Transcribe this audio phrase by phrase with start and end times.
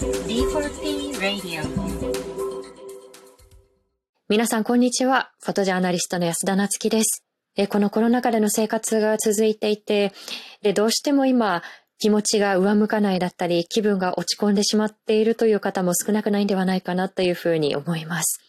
[0.00, 1.62] D4P Radio
[4.30, 5.30] 皆さん、こんにちは。
[5.42, 7.22] フォトジャーナリストの安田なつきです。
[7.54, 10.14] えこのコロナ禍での生活が続いていて、
[10.62, 11.62] で、どうしても今、
[11.98, 18.40] 気持ちが上向かないだったり、気分が落ち込んでしまっているという方も少なくないんではないかなというふうに思います。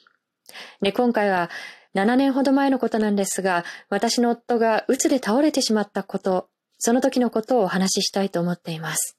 [0.81, 1.49] で、今回は
[1.95, 6.47] 7年ほど前のことなんですが、私の夫が鬱で倒れてしまったこと、
[6.79, 9.17] その時のことをお話ししたいと思っています。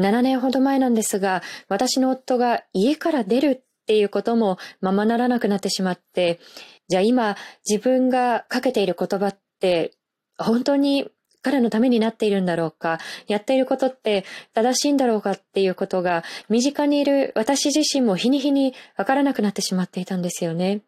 [0.00, 6.40] 7年ほど前なんですが、私の夫が家から出るっていうこともままならなくなってしまって、
[6.88, 7.36] じゃあ今
[7.68, 9.92] 自分がかけている言葉って
[10.38, 11.08] 本当に
[11.42, 20.80] 彼のためになっているんだろうか、やっていることって正しいんだろうかっていうことが身近にいる私自身も日に日にわからなくなってしまっていたんですよね。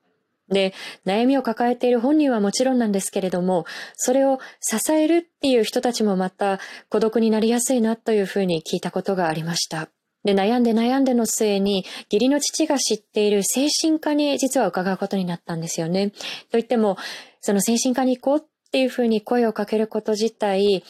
[0.49, 0.75] で、
[1.07, 3.65] 悩みを抱えている本人はもちろんなんですけれども、
[3.97, 9.89] それを支えるっていう人たちもまた孤独になりやすいなというふうに聞いたことがありました。
[10.25, 16.11] で、悩んで悩んでの末に、義理の父が知っている精神科に実は伺うことになったんですよね。
[16.11, 16.17] と
[16.53, 16.97] 言っても、
[17.41, 20.85] その精神科に行こうっていうふうに声をかけること自体、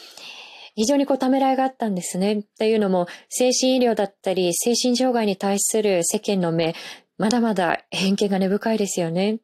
[0.75, 2.33] 非常にこうためらいがあったんですね。
[2.33, 6.75] っていうのも、精神医療だったり、精神障害に対する世間の目、
[7.17, 9.39] まだまだ偏見が根深いですよね。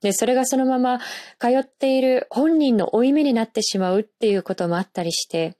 [0.00, 0.98] で、それがそのまま
[1.38, 5.56] 通っている本人の負い目になってしまうっていうこともあったりして、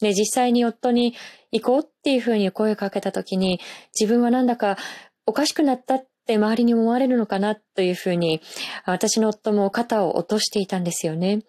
[0.00, 1.14] で、実際に夫に
[1.50, 3.60] 行こうっていうふうに声をかけたときに、
[3.98, 4.76] 自分はなんだか
[5.24, 8.42] おかしくなったって周りに思われるのかなというふうに、
[8.84, 11.40] 私の夫も肩を落としていたんですよね。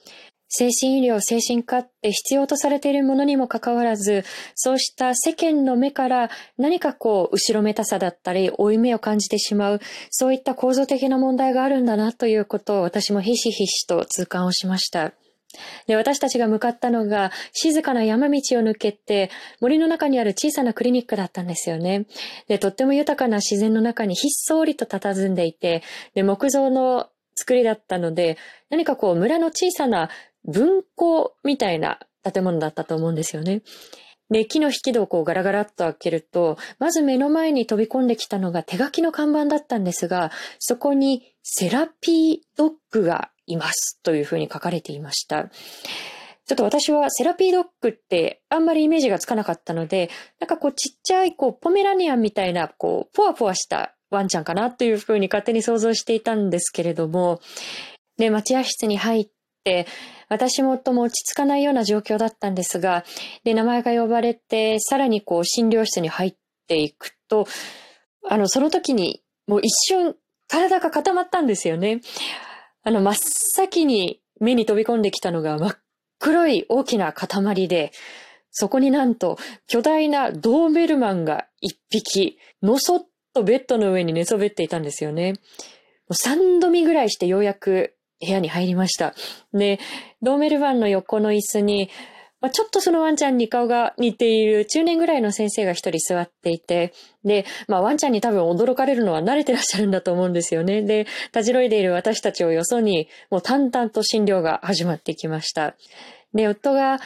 [0.50, 4.24] 精神医療、精神科って必要とされているものにもかかわらず、
[4.56, 15.14] そうした世間の目から何かこう、後ろめたさだったり、負い目を感じてしまう、そういった構造的な問題があるんだなということを私もひしひしと痛感をしました。
[15.88, 19.32] で、私たちが向かったのが静かな山道を抜けて
[19.62, 22.06] 森の中にある小さなクリニックだったんですよね。
[22.48, 28.38] で、とっても豊かな自然の中にひっそりと佇んでいて、で、木造の作りだったので、
[28.70, 30.10] 何かこう村の小さな
[30.48, 33.62] 分校みたいな建物だったと思うんですよね。
[34.30, 45.50] で、木の引き戸をこうガラガラっと開けると、まず目の前に飛び込んできたのが手書きの看板だったんですが、そこにセラピードッグがいますというふうに書かれていました。
[46.46, 50.10] ちょっと私はセラピードッグってあんまりイメージがつかなかったので、
[50.40, 57.40] なんかこうちっちゃいこうポメラニアンみたいなこうポワポワしたワンちゃんかなというふうに勝手に想像していたんですけれども、
[58.18, 59.30] で、待合室に入っ
[59.64, 59.88] て、
[60.30, 63.06] 私も夫も落ち着かないような状況だったんですが、
[63.44, 66.36] で、名前が呼ばれて、さらにこう診療室に入っ
[66.68, 67.48] ていくと、
[68.30, 70.16] あの、その時にもう一瞬
[70.48, 72.02] 体が固まったんですよね。
[72.84, 75.78] あの、真っ先に目に飛び込んできたのが真っ
[76.20, 77.92] 黒い大きな塊で、
[78.52, 85.34] そこになんと巨大なドーベルマンが一匹、のそっとベッドの上に寝そべっていたんですよね。
[85.34, 85.38] も
[86.10, 89.14] う3度見ぐらいしてようやく部屋に入りました。
[89.54, 89.80] で、
[90.22, 91.90] ドーメルマンの横の椅子に、
[92.40, 100.84] まあ、ちょっとそのワンちゃんに顔が似ている中年ぐらいの先生が一人座っていて、で、まあワンちゃんに多分驚かれるのは慣れてらっしゃるんだと思うんですよね。
[100.84, 105.76] で、たじろいでいる私たちをよそに、もう淡々と診療が始まってきました。
[106.34, 107.00] で、夫が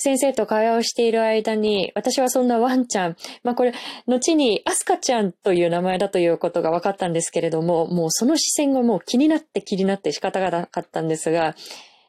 [0.00, 3.74] 先生と会話をしている間に、私はそんなワンちゃん、まあこれ、
[4.06, 11.56] 後にアスカちゃんという名前だということが分かったんですけれども、もうその視線がもう気になって気になって仕方がなかったんですが、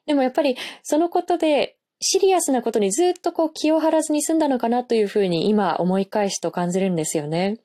[0.06, 7.58] でもやっぱりそのことでシリアスなことにずっとこう気を張らずに済んだのかなというふうに今思い返すと感じるんですよね。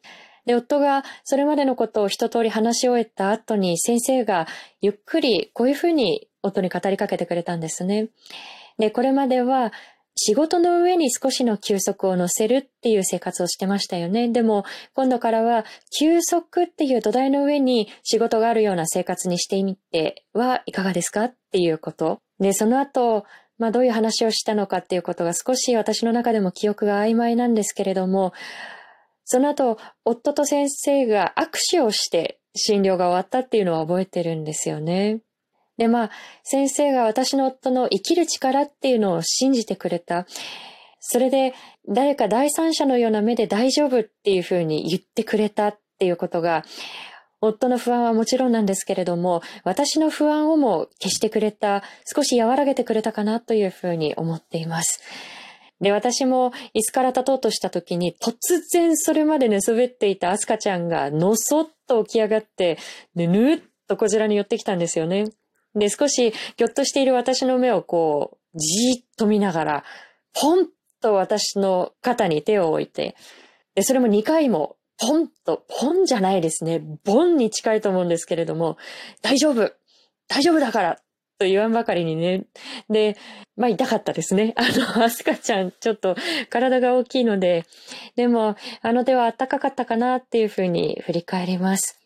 [0.47, 4.47] で、夫がそれまでのことを一通り話し終えた後に先生が
[4.81, 8.09] ゆっくりこういうふうに夫に語りかけてくれたんですね。
[8.79, 9.73] で、これまでは
[10.17, 14.29] 仕事の上に少しの休息を乗せるっていう生活をしてましたよね。
[14.29, 14.65] でも
[14.95, 15.65] 今度からは
[15.99, 21.25] 休息っていう土台の上に仕事があるような生活にしてみてはいかがですか？
[21.25, 22.21] っていうこと。
[22.39, 23.25] で、その後、
[23.59, 28.33] まあどういう話をしたのかっていうことが少し私の中でも記憶が曖昧なんですけれども、
[29.25, 35.21] その後、夫と先生が握手をして診療が終わったっていうのは覚えてるんですよね。
[35.77, 36.11] で、まあ、
[36.43, 40.27] 先生が私の夫の生きる力っていうのを信じてくれた。
[41.01, 41.55] それで、
[41.89, 46.65] 誰か第三者のような目で大丈夫っていうふうに言ってくれたっていうことが、
[47.41, 51.83] 夫の不安はもちろんなんですけれども、私の不安をも消してくれた、
[52.15, 55.03] 少し和らげてくれたかなというふうに思っています。
[55.81, 58.37] で、私も椅子から立とうとした時に、突
[58.73, 62.79] 然それまで寝そべっていたアスカちゃんがのそっと起き上がって、
[63.15, 65.27] で、ぬっとこちらに寄ってきたんですよね。
[65.75, 69.85] で、少しぎょっとしている私の目をこう、じーっと見ながら、
[70.33, 70.69] ポン
[71.01, 73.17] と私の肩に手を置いて、
[73.75, 76.81] で、それも2回も、ポンと、ポンじゃないですね。
[77.05, 78.77] ボンに近いと思うんですけれども、
[79.23, 79.73] 大丈夫
[80.29, 80.97] 大丈夫だから
[81.39, 82.45] と言わんばかりにね。
[82.89, 83.17] で、
[83.57, 84.55] まあ痛かったですね。
[84.57, 86.17] あの、アスカちゃん、ちょっと
[86.49, 87.65] 体が大きいので、
[88.17, 92.04] でも、あの手は暖かかったかなっていうふうに振り返ります。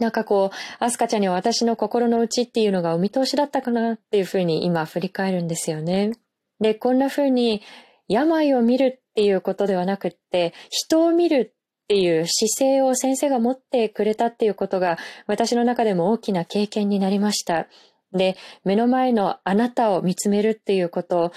[0.00, 6.12] なんかこう、アスカちゃんには私の心の内っていうのがお見通しだったかなっていうふうに今振り返るんですよね。
[6.60, 7.62] で、こんなふうに
[8.08, 17.68] 病を見るっていうことではなくって、人を見るっていう姿勢を先生が持ってくれたっていうことが私の中でも大きな経験になりました。
[18.12, 21.32] で、目の前のあなたを見つめるっていうことを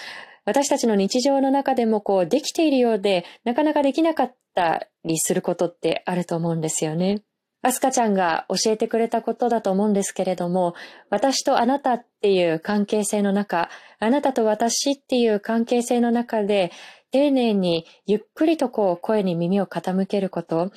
[0.45, 7.23] 私たちの日常の中でもこうできているようでなかなかできなかったりすることってあると思うんですよね。
[7.63, 10.75] アスカちゃんが教えてくれたことだと思うんですけれども、
[11.09, 13.69] 私とあなたっていう関係性の中、
[13.99, 16.71] あなたと私っていう関係性の中で、
[17.11, 20.73] 丁寧にゆっくりとこう声に耳を傾けること、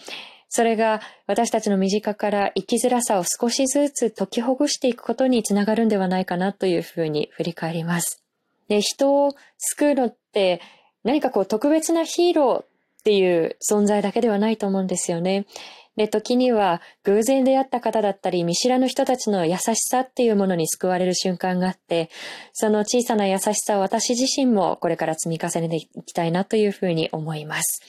[0.49, 8.23] それが私たちの身近から生きづらさを少しずつ解きほぐしていくことにつながるんではないかなというふうに振り返ります。
[8.69, 10.61] で、人を救うのって
[11.03, 12.67] 何かこう特別なヒーローっ
[13.03, 15.47] ていう存在だけではないと思うんですよね。
[15.97, 22.11] で、時には偶然出会った方だったり、見知らぬ人たちの優しさっていうものに救われる瞬間があって、
[22.53, 27.81] その小さな優しさを私自身もこれから積み重ねていきたいなというふうに思います。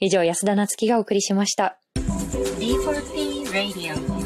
[0.00, 1.78] 以上、安田なつきがお送りしました。
[2.58, 4.25] D4P Radio